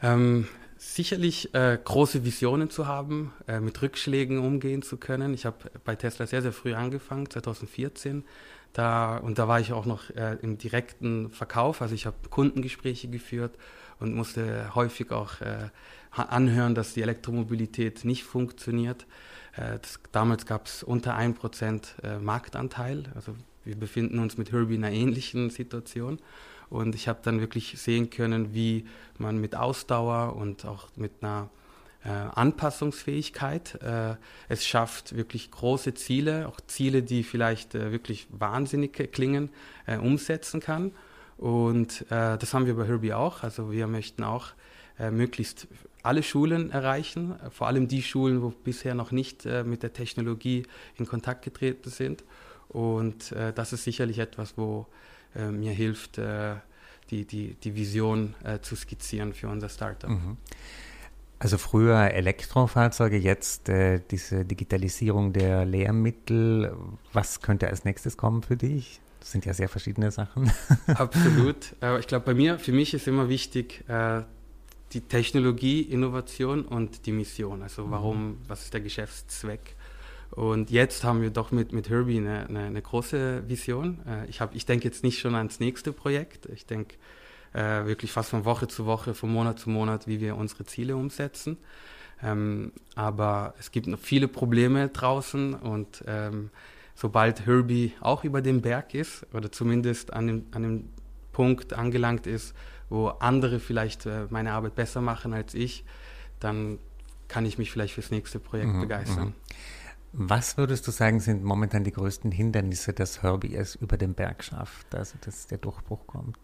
Ähm, 0.02 0.48
sicherlich 0.78 1.54
äh, 1.54 1.78
große 1.84 2.24
Visionen 2.24 2.70
zu 2.70 2.88
haben, 2.88 3.34
äh, 3.48 3.60
mit 3.60 3.82
Rückschlägen 3.82 4.40
umgehen 4.40 4.82
zu 4.82 4.98
können. 4.98 5.34
Ich 5.34 5.46
habe 5.46 5.58
bei 5.84 5.96
Tesla 5.96 6.26
sehr, 6.26 6.42
sehr 6.42 6.54
früh 6.54 6.74
angefangen, 6.74 7.30
2014. 7.30 8.24
Da, 8.72 9.18
und 9.18 9.40
da 9.40 9.48
war 9.48 9.60
ich 9.60 9.74
auch 9.74 9.86
noch 9.86 10.10
äh, 10.12 10.38
im 10.42 10.58
direkten 10.58 11.30
Verkauf. 11.32 11.82
Also 11.82 11.96
ich 11.96 12.06
habe 12.06 12.16
Kundengespräche 12.30 13.10
geführt 13.10 13.58
und 14.00 14.14
musste 14.14 14.74
häufig 14.76 15.12
auch 15.12 15.42
äh, 15.42 15.70
anhören, 16.12 16.76
dass 16.76 16.94
die 16.94 17.02
Elektromobilität 17.02 18.06
nicht 18.06 18.24
funktioniert. 18.24 19.06
Äh, 19.56 19.80
das, 19.80 20.00
damals 20.12 20.46
gab 20.46 20.68
es 20.68 20.84
unter 20.84 21.18
1% 21.18 22.04
äh, 22.04 22.20
Marktanteil. 22.20 23.04
Also 23.16 23.36
wir 23.64 23.76
befinden 23.76 24.20
uns 24.20 24.38
mit 24.38 24.52
Herbie 24.52 24.76
in 24.76 24.84
einer 24.84 24.96
ähnlichen 24.96 25.50
Situation. 25.50 26.20
Und 26.70 26.96
ich 26.96 27.08
habe 27.08 27.20
dann 27.24 27.40
wirklich 27.40 27.80
sehen 27.80 28.10
können, 28.10 28.54
wie 28.54 28.86
man 29.18 29.40
mit 29.40 29.56
Ausdauer 29.56 30.36
und 30.36 30.66
auch 30.66 30.88
mit 30.96 31.12
einer 31.22 31.50
äh, 32.04 32.10
Anpassungsfähigkeit 32.10 33.82
äh, 33.82 34.16
es 34.48 34.66
schafft, 34.66 35.16
wirklich 35.16 35.52
große 35.52 35.94
Ziele, 35.96 36.48
auch 36.48 36.60
Ziele, 36.68 37.02
die 37.02 37.24
vielleicht 37.24 37.76
äh, 37.76 37.92
wirklich 37.92 38.28
wahnsinnig 38.30 39.12
klingen, 39.12 39.50
äh, 39.86 39.98
umsetzen 39.98 40.60
kann. 40.60 40.92
Und 41.38 42.02
äh, 42.12 42.38
das 42.38 42.54
haben 42.54 42.66
wir 42.66 42.76
bei 42.76 42.86
Herbie 42.86 43.14
auch. 43.14 43.44
Also 43.44 43.72
wir 43.72 43.88
möchten 43.88 44.24
auch 44.24 44.52
äh, 44.98 45.12
möglichst 45.12 45.68
alle 46.04 46.24
Schulen 46.24 46.72
erreichen, 46.72 47.36
äh, 47.40 47.50
vor 47.50 47.68
allem 47.68 47.88
die 47.88 48.02
Schulen, 48.02 48.42
wo 48.42 48.50
bisher 48.50 48.96
noch 48.96 49.12
nicht 49.12 49.46
äh, 49.46 49.64
mit 49.64 49.84
der 49.84 49.92
Technologie 49.92 50.64
in 50.96 51.06
Kontakt 51.06 51.44
getreten 51.44 51.90
sind. 51.90 52.24
Und 52.70 53.32
äh, 53.32 53.52
das 53.54 53.74
ist 53.74 53.84
sicherlich 53.84 54.20
etwas, 54.20 54.58
wo 54.58 54.88
äh, 55.36 55.50
mir 55.52 55.72
hilft, 55.72 56.20
die, 57.12 57.26
die, 57.26 57.54
die 57.54 57.76
Vision 57.76 58.34
zu 58.64 58.76
skizzieren 58.76 59.34
für 59.34 59.48
unser 59.48 59.70
Startup. 59.70 60.10
Mhm. 60.10 60.38
Also 61.38 61.60
früher 61.60 62.12
Elektrofahrzeuge, 62.12 63.18
jetzt 63.18 63.70
diese 64.10 64.44
Digitalisierung 64.44 65.32
der 65.32 65.66
Lehrmittel. 65.66 66.76
Was 67.14 67.42
könnte 67.42 67.68
als 67.68 67.86
nächstes 67.86 68.18
kommen 68.18 68.42
für 68.42 68.58
dich? 68.58 69.02
Das 69.26 69.32
sind 69.32 69.44
ja 69.44 69.56
sehr 69.56 69.70
verschiedene 69.70 70.12
Sachen. 70.12 70.52
Absolut. 70.88 71.74
Äh, 71.82 72.00
ich 72.00 72.06
glaube, 72.06 72.26
bei 72.26 72.36
mir, 72.36 72.60
für 72.60 72.72
mich 72.72 72.94
ist 72.94 73.08
immer 73.08 73.28
wichtig, 73.28 73.84
äh, 73.90 74.22
die 74.94 75.02
Technologie, 75.02 75.82
Innovation 75.82 76.64
und 76.64 77.08
die 77.08 77.12
Mission. 77.12 77.64
Also 77.64 77.88
mhm. 77.88 77.92
warum, 77.92 78.38
was 78.48 78.66
ist 78.66 78.76
der 78.76 78.82
Geschäftszweck? 78.82 79.76
Und 80.30 80.70
jetzt 80.70 81.04
haben 81.04 81.24
wir 81.24 81.32
doch 81.32 81.52
mit, 81.52 81.74
mit 81.74 81.90
Herbie 81.90 82.18
eine, 82.18 82.48
eine, 82.48 82.60
eine 82.66 82.82
große 82.84 83.50
Vision. 83.50 83.98
Äh, 84.06 84.30
ich, 84.30 84.42
ich 84.54 84.68
denke 84.68 84.86
jetzt 84.86 85.04
nicht 85.04 85.18
schon 85.18 85.34
ans 85.34 85.60
nächste 85.60 85.92
Projekt. 85.92 86.46
Ich 86.54 86.68
denke 86.68 86.96
wirklich 87.54 88.12
fast 88.12 88.32
von 88.32 88.44
Woche 88.44 88.68
zu 88.68 88.86
Woche, 88.86 89.14
von 89.14 89.32
Monat 89.32 89.60
zu 89.60 89.70
Monat, 89.70 90.08
wie 90.08 90.20
wir 90.20 90.36
unsere 90.36 90.66
Ziele 90.66 90.98
umsetzen. 90.98 91.58
Ähm, 92.22 92.74
aber 92.96 93.54
es 93.58 93.72
gibt 93.72 93.88
noch 93.88 93.98
viele 93.98 94.28
Probleme 94.28 94.90
draußen 94.90 95.54
und 95.54 96.04
ähm, 96.06 96.50
sobald 96.96 97.46
Herbie 97.46 97.94
auch 98.00 98.24
über 98.24 98.42
dem 98.42 98.62
Berg 98.62 98.94
ist 98.94 99.28
oder 99.34 99.52
zumindest 99.52 100.14
an 100.14 100.28
dem, 100.28 100.46
an 100.52 100.64
dem 100.64 100.90
Punkt 101.32 101.74
angelangt 101.74 102.26
ist, 102.26 102.56
wo 102.90 103.08
andere 103.08 103.60
vielleicht 103.60 104.06
äh, 104.06 104.28
meine 104.30 104.54
Arbeit 104.54 104.76
besser 104.76 105.02
machen 105.02 105.34
als 105.34 105.54
ich, 105.54 105.84
dann 106.40 106.80
kann 107.28 107.46
ich 107.46 107.58
mich 107.58 107.72
vielleicht 107.72 107.94
fürs 107.96 108.12
nächste 108.12 108.40
Projekt 108.40 108.74
mhm, 108.74 108.82
begeistern. 108.82 109.28
Mhm. 109.28 109.34
Was 110.18 110.58
würdest 110.58 110.88
du 110.88 110.92
sagen, 110.92 111.20
sind 111.20 111.44
momentan 111.44 111.84
die 111.84 111.92
größten 111.92 112.32
Hindernisse, 112.32 112.94
dass 112.94 113.22
Herbie 113.22 113.54
es 113.54 113.76
über 113.76 113.98
den 113.98 114.14
Berg 114.14 114.46
schafft, 114.46 114.96
also 114.96 115.18
dass 115.20 115.48
der 115.48 115.58
Durchbruch 115.58 116.08
kommt? 116.08 116.38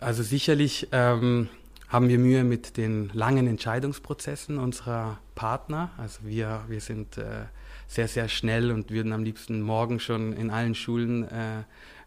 Also 0.00 0.24
sicherlich 0.24 0.88
ähm, 0.90 1.48
haben 1.88 2.08
wir 2.08 2.18
Mühe 2.18 2.42
mit 2.42 2.76
den 2.76 3.10
langen 3.12 3.46
Entscheidungsprozessen 3.46 4.58
unserer 4.58 5.18
Partner. 5.36 5.90
Also 5.96 6.20
wir, 6.24 6.64
wir 6.66 6.80
sind 6.80 7.18
äh, 7.18 7.44
sehr, 7.90 8.06
sehr 8.06 8.28
schnell 8.28 8.70
und 8.70 8.92
würden 8.92 9.12
am 9.12 9.24
liebsten 9.24 9.62
morgen 9.62 9.98
schon 9.98 10.32
in 10.32 10.50
allen 10.50 10.76
Schulen 10.76 11.28
äh, 11.28 11.64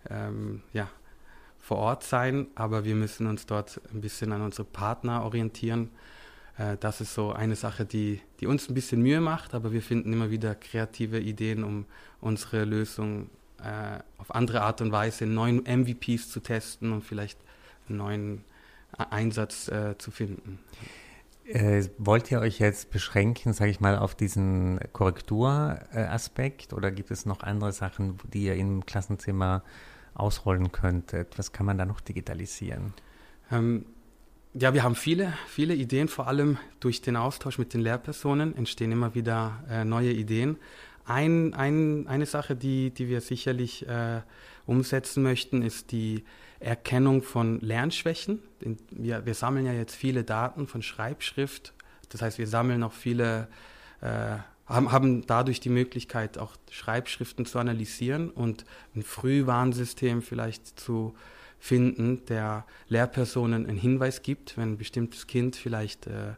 ähm, 0.10 0.62
ja, 0.72 0.90
vor 1.60 1.76
Ort 1.76 2.04
sein, 2.04 2.48
aber 2.56 2.86
wir 2.86 2.96
müssen 2.96 3.28
uns 3.28 3.46
dort 3.46 3.82
ein 3.94 4.00
bisschen 4.00 4.32
an 4.32 4.42
unsere 4.42 4.64
Partner 4.64 5.24
orientieren. 5.24 5.90
Äh, 6.58 6.78
das 6.80 7.02
ist 7.02 7.14
so 7.14 7.34
eine 7.34 7.58
Sache, 7.58 7.84
die, 7.84 8.22
die 8.40 8.48
uns 8.48 8.70
ein 8.70 8.76
bisschen 8.76 9.02
Mühe 9.02 9.20
macht, 9.20 9.54
aber 9.54 9.74
wir 9.74 9.82
finden 9.82 10.14
immer 10.14 10.32
wieder 10.32 10.56
kreative 10.56 11.20
Ideen, 11.20 11.66
um 11.66 11.86
unsere 12.22 12.64
Lösung 12.64 13.30
äh, 13.62 14.00
auf 14.18 14.34
andere 14.34 14.62
Art 14.62 14.80
und 14.80 14.94
Weise 14.94 15.26
in 15.26 15.34
neuen 15.34 15.64
MVPs 15.64 16.30
zu 16.30 16.40
testen 16.40 16.94
und 16.94 17.04
vielleicht 17.04 17.40
einen 17.90 17.98
neuen 17.98 18.46
Einsatz 18.98 19.68
äh, 19.68 19.98
zu 19.98 20.12
finden. 20.12 20.60
Äh, 21.46 21.84
wollt 21.98 22.32
ihr 22.32 22.40
euch 22.40 22.60
jetzt 22.60 22.90
beschränken, 22.92 23.54
sage 23.54 23.72
ich 23.72 23.80
mal, 23.82 23.98
auf 23.98 24.16
diesen 24.16 24.80
Korrekturaspekt 24.94 26.74
oder 26.74 26.90
gibt 26.92 27.12
es 27.12 27.26
noch 27.26 27.44
andere 27.44 27.74
Sachen, 27.74 28.18
die 28.32 28.44
ihr 28.46 28.56
im 28.56 28.86
Klassenzimmer 28.86 29.64
ausrollen 30.14 30.72
könntet? 30.72 31.38
Was 31.38 31.52
kann 31.52 31.66
man 31.66 31.78
da 31.78 31.86
noch 31.86 32.00
digitalisieren? 32.00 32.94
Ähm, 33.52 33.86
ja, 34.54 34.74
wir 34.74 34.84
haben 34.84 34.96
viele, 34.96 35.34
viele 35.48 35.74
Ideen, 35.74 36.08
vor 36.08 36.28
allem 36.28 36.58
durch 36.80 37.02
den 37.02 37.16
Austausch 37.16 37.58
mit 37.58 37.74
den 37.74 37.82
Lehrpersonen 37.82 38.56
entstehen 38.56 38.92
immer 38.92 39.16
wieder 39.16 39.64
äh, 39.70 39.84
neue 39.84 40.12
Ideen. 40.12 40.58
Ein, 41.06 41.54
ein, 41.54 42.08
eine 42.08 42.26
Sache, 42.26 42.56
die, 42.56 42.92
die 42.92 43.10
wir 43.10 43.22
sicherlich 43.22 43.88
äh, 43.88 44.22
umsetzen 44.66 45.24
möchten, 45.24 45.62
ist 45.62 45.92
die 45.92 46.24
Erkennung 46.60 47.24
von 47.24 47.60
Lernschwächen. 47.60 48.40
Wir, 48.92 49.26
wir 49.26 49.34
sammeln 49.34 49.66
ja 49.66 49.74
jetzt 49.74 49.96
viele 49.96 50.24
Daten 50.24 50.68
von 50.68 50.82
Schreibschrift. 50.82 51.74
Das 52.10 52.22
heißt, 52.22 52.38
wir 52.38 52.48
sammeln 52.48 52.84
auch 52.84 52.94
viele, 52.94 53.50
äh, 54.00 54.38
haben, 54.66 55.26
dadurch 55.28 55.60
die 55.60 55.70
Möglichkeit, 55.70 56.38
auch 56.38 56.56
Schreibschriften 56.72 57.46
zu 57.46 57.60
analysieren 57.60 58.30
und 58.30 58.64
ein 58.96 59.04
Frühwarnsystem 59.04 60.22
vielleicht 60.22 60.80
zu 60.80 61.16
finden, 61.60 62.26
der 62.26 62.66
Lehrpersonen 62.88 63.66
einen 63.66 63.78
Hinweis 63.78 64.22
gibt, 64.22 64.58
wenn 64.58 64.74
ein 64.74 64.78
bestimmtes 64.78 65.28
Kind 65.28 65.58
vielleicht 65.58 66.08
äh 66.08 66.34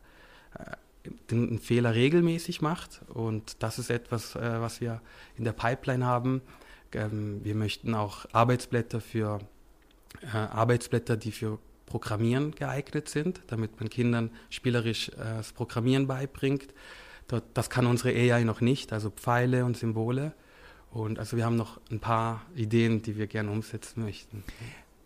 den 1.29 1.59
Fehler 1.59 1.95
regelmäßig 1.95 2.61
macht. 2.61 3.01
Und 3.09 3.63
das 3.63 3.79
ist 3.79 3.89
etwas, 3.89 4.35
äh, 4.35 4.61
was 4.61 4.81
wir 4.81 5.01
in 5.37 5.43
der 5.43 5.53
Pipeline 5.53 6.05
haben. 6.05 6.41
Ähm, 6.93 7.43
wir 7.43 7.55
möchten 7.55 7.93
auch 7.93 8.25
Arbeitsblätter 8.31 9.01
für 9.01 9.39
äh, 10.21 10.37
Arbeitsblätter, 10.37 11.17
die 11.17 11.31
für 11.31 11.59
Programmieren 11.85 12.51
geeignet 12.51 13.09
sind, 13.09 13.41
damit 13.47 13.79
man 13.79 13.89
Kindern 13.89 14.31
spielerisch 14.49 15.09
äh, 15.09 15.37
das 15.37 15.53
Programmieren 15.53 16.07
beibringt. 16.07 16.73
Dort, 17.27 17.43
das 17.53 17.69
kann 17.69 17.85
unsere 17.85 18.09
AI 18.09 18.43
noch 18.43 18.61
nicht, 18.61 18.93
also 18.93 19.09
Pfeile 19.09 19.65
und 19.65 19.77
Symbole. 19.77 20.33
Und 20.91 21.19
also 21.19 21.35
wir 21.37 21.45
haben 21.45 21.57
noch 21.57 21.79
ein 21.91 21.99
paar 21.99 22.45
Ideen, 22.55 23.01
die 23.01 23.17
wir 23.17 23.27
gerne 23.27 23.51
umsetzen 23.51 24.03
möchten. 24.03 24.43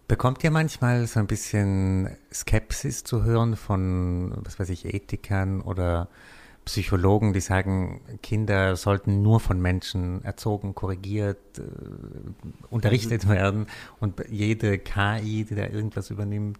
Bekommt 0.09 0.43
ihr 0.43 0.49
manchmal 0.49 1.05
so 1.05 1.19
ein 1.19 1.27
bisschen 1.27 2.09
Skepsis 2.33 3.03
zu 3.03 3.23
hören 3.23 3.55
von, 3.55 4.33
was 4.43 4.59
weiß 4.59 4.69
ich, 4.69 4.85
Ethikern 4.85 5.61
oder 5.61 6.09
Psychologen, 6.65 7.31
die 7.31 7.41
sagen, 7.41 8.01
Kinder 8.23 8.75
sollten 8.75 9.21
nur 9.21 9.39
von 9.39 9.61
Menschen 9.61 10.25
erzogen, 10.25 10.73
korrigiert, 10.73 11.59
äh, 11.59 11.61
unterrichtet 12.71 13.25
mhm. 13.25 13.29
werden 13.29 13.67
und 13.99 14.15
jede 14.31 14.79
KI, 14.79 15.45
die 15.45 15.53
da 15.53 15.67
irgendwas 15.67 16.09
übernimmt, 16.09 16.57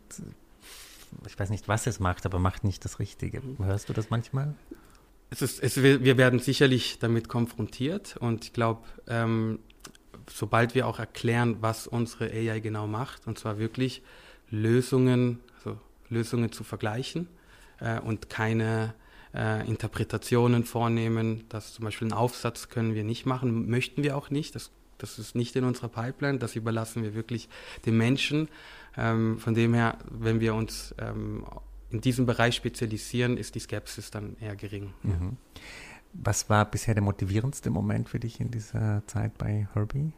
ich 1.26 1.40
weiß 1.40 1.50
nicht, 1.50 1.68
was 1.68 1.88
es 1.88 2.00
macht, 2.00 2.28
aber 2.28 2.38
macht 2.38 2.64
nicht 2.64 2.86
das 2.86 3.00
Richtige. 3.00 3.42
Mhm. 3.42 3.66
Hörst 3.66 3.90
du 3.90 3.94
das 3.94 4.12
manchmal? 4.12 4.54
Es 5.32 5.42
ist, 5.42 5.64
es, 5.64 5.82
wir 5.82 6.18
werden 6.18 6.38
sicherlich 6.38 7.00
damit 7.00 7.28
konfrontiert 7.30 8.16
und 8.18 8.46
ich 8.46 8.54
glaube, 8.54 8.82
ähm, 9.08 9.58
sobald 10.32 10.76
wir 10.76 10.88
auch 10.88 11.00
erklären, 11.00 11.58
was 11.62 11.88
unsere 11.88 12.32
AI 12.32 12.60
genau 12.60 12.88
macht, 12.88 13.28
und 13.28 13.38
zwar 13.38 13.60
wirklich 13.60 14.02
Lösungen, 14.50 15.40
also 15.58 15.78
Lösungen 16.10 16.52
zu 16.52 16.64
vergleichen 16.64 17.28
äh, 17.80 18.00
und 18.00 18.30
keine 18.30 18.94
äh, 19.34 19.68
Interpretationen 19.68 20.64
vornehmen, 20.64 21.46
dass 21.50 21.74
zum 21.74 21.86
Beispiel 21.86 22.08
einen 22.08 22.18
Aufsatz 22.18 22.70
können 22.70 22.96
wir 22.96 23.04
nicht 23.04 23.26
machen, 23.26 23.70
möchten 23.70 24.04
wir 24.04 24.18
auch 24.18 24.30
nicht, 24.30 24.56
das, 24.56 24.72
das 24.98 25.20
ist 25.20 25.36
nicht 25.36 25.56
in 25.56 25.64
unserer 25.64 25.90
Pipeline, 25.90 26.40
das 26.40 26.56
überlassen 26.56 27.04
wir 27.04 27.14
wirklich 27.14 27.50
den 27.86 27.98
Menschen. 27.98 28.50
Ähm, 28.98 29.40
von 29.40 29.54
dem 29.54 29.74
her, 29.74 29.98
wenn 30.10 30.40
wir 30.40 30.56
uns 30.56 30.96
ähm, 30.98 31.46
in 31.92 32.02
diesem 32.02 32.26
Bereich 32.26 32.56
spezialisieren, 32.56 33.38
ist 33.38 33.56
die 33.56 33.60
Skepsis 33.60 34.12
dann 34.12 34.36
eher 34.40 34.56
gering. 34.56 34.94
Mhm. 35.04 35.38
Was 36.14 36.50
war 36.50 36.66
bisher 36.66 36.94
der 36.94 37.04
motivierendste 37.04 37.70
Moment 37.70 38.10
für 38.10 38.20
dich 38.20 38.40
in 38.40 38.52
dieser 38.52 39.04
Zeit 39.08 39.38
bei 39.38 39.68
Herbie? 39.74 40.12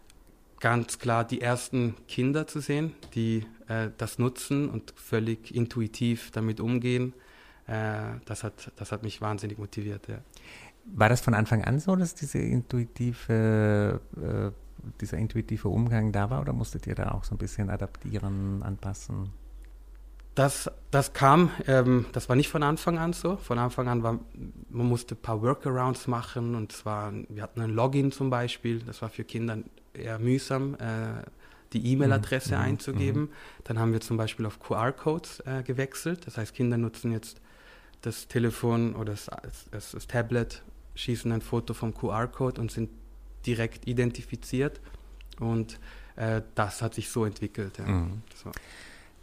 Ganz 0.60 1.00
klar 1.00 1.26
die 1.26 1.42
ersten 1.42 1.96
Kinder 2.08 2.48
zu 2.48 2.60
sehen, 2.60 2.94
die 3.14 3.46
äh, 3.68 3.90
das 3.98 4.20
nutzen 4.20 4.70
und 4.70 4.94
völlig 4.96 5.54
intuitiv 5.54 6.32
damit 6.32 6.60
umgehen. 6.60 7.14
Äh, 7.68 8.20
das, 8.26 8.44
hat, 8.44 8.72
das 8.76 8.92
hat 8.92 9.04
mich 9.04 9.22
wahnsinnig 9.22 9.58
motiviert. 9.58 10.08
Ja. 10.08 10.20
War 10.86 11.10
das 11.10 11.22
von 11.22 11.34
Anfang 11.34 11.64
an 11.64 11.80
so, 11.80 11.96
dass 11.96 12.16
diese 12.16 12.40
intuitive, 12.40 14.02
äh, 14.18 14.52
dieser 15.00 15.18
intuitive 15.18 15.68
Umgang 15.68 16.12
da 16.12 16.30
war 16.30 16.42
oder 16.42 16.54
musstet 16.54 16.88
ihr 16.88 16.96
da 16.96 17.12
auch 17.12 17.24
so 17.24 17.36
ein 17.36 17.38
bisschen 17.38 17.70
adaptieren, 17.70 18.64
anpassen? 18.64 19.30
Das, 20.34 20.72
das 20.92 21.12
kam, 21.12 21.52
ähm, 21.68 22.06
das 22.14 22.30
war 22.30 22.38
nicht 22.38 22.48
von 22.48 22.64
Anfang 22.64 22.98
an 22.98 23.12
so. 23.12 23.36
Von 23.36 23.60
Anfang 23.60 23.90
an 23.90 24.02
war, 24.02 24.20
man 24.70 24.88
musste 24.88 25.16
ein 25.16 25.22
paar 25.22 25.42
Workarounds 25.42 26.08
machen 26.08 26.56
und 26.56 26.72
zwar, 26.72 27.12
wir 27.28 27.44
hatten 27.44 27.60
ein 27.60 27.72
Login 27.72 28.12
zum 28.14 28.30
Beispiel, 28.30 28.80
das 28.80 29.02
war 29.02 29.10
für 29.10 29.26
Kinder 29.26 29.58
eher 29.94 30.20
mühsam, 30.20 30.76
äh, 30.76 31.24
die 31.74 31.86
E-Mail-Adresse 31.92 32.56
mhm. 32.56 32.62
einzugeben. 32.62 33.22
Mhm. 33.24 33.30
Dann 33.66 33.80
haben 33.80 33.92
wir 33.92 34.00
zum 34.00 34.16
Beispiel 34.16 34.46
auf 34.46 34.60
QR-Codes 34.60 35.42
äh, 35.42 35.64
gewechselt, 35.64 36.26
das 36.26 36.38
heißt, 36.38 36.54
Kinder 36.54 36.78
nutzen 36.78 37.12
jetzt 37.12 37.42
das 38.02 38.28
Telefon 38.28 38.96
oder 38.96 39.12
das, 39.12 39.30
das, 39.72 39.92
das 39.92 40.08
Tablet, 40.08 40.64
schießen 40.96 41.32
ein 41.32 41.42
Foto 41.42 41.74
vom 41.74 41.94
QR-Code 41.94 42.60
und 42.62 42.72
sind 42.72 42.90
direkt 43.46 43.88
identifiziert 43.88 44.80
und 45.40 45.78
äh, 46.16 46.42
das 46.56 46.82
hat 46.82 46.94
sich 46.94 47.10
so 47.10 47.26
entwickelt. 47.26 47.78
Ja. 47.78 47.86
Mhm. 47.86 48.22
So. 48.36 48.52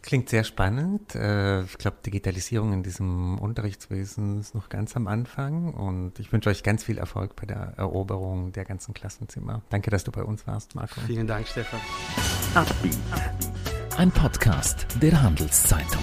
Klingt 0.09 0.31
sehr 0.31 0.43
spannend. 0.43 1.15
Äh, 1.15 1.65
ich 1.65 1.77
glaube, 1.77 1.99
Digitalisierung 2.07 2.73
in 2.73 2.83
diesem 2.83 3.38
Unterrichtswesen 3.38 4.41
ist 4.41 4.55
noch 4.55 4.71
ganz 4.71 4.97
am 4.97 5.07
Anfang 5.07 5.75
und 5.75 6.19
ich 6.19 6.33
wünsche 6.33 6.49
euch 6.49 6.62
ganz 6.62 6.83
viel 6.83 6.97
Erfolg 6.97 7.37
bei 7.37 7.45
der 7.45 7.75
Eroberung 7.77 8.53
der 8.53 8.65
ganzen 8.65 8.95
Klassenzimmer. 8.95 9.61
Danke, 9.69 9.91
dass 9.91 10.05
du 10.05 10.11
bei 10.11 10.23
uns 10.23 10.47
warst, 10.47 10.75
Marco. 10.75 10.99
Vielen 11.03 11.27
Dank, 11.27 11.47
Stefan. 11.47 11.81
Ein 13.99 14.11
Podcast 14.11 14.87
der 15.03 15.21
Handelszeitung. 15.21 16.01